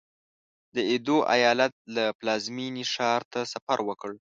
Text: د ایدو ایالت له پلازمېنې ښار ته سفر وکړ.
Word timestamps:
د 0.75 0.77
ایدو 0.91 1.17
ایالت 1.35 1.73
له 1.95 2.03
پلازمېنې 2.19 2.83
ښار 2.93 3.21
ته 3.31 3.39
سفر 3.53 3.77
وکړ. 3.89 4.11